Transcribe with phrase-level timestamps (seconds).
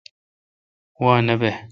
[1.01, 1.51] وا نہ بہ۔